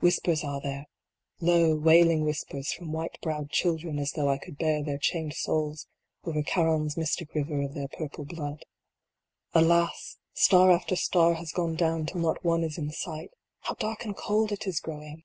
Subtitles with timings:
[0.00, 0.88] Whispers are there
[1.40, 5.86] low, wailing whispers from white browed children as though I could bear their chained souls
[6.22, 8.66] o er Charon s mystic river of their purple blood.
[9.54, 10.18] Alas!
[10.34, 13.30] star after star has gone down till not one is in sight
[13.60, 15.24] How dark and cold it is growing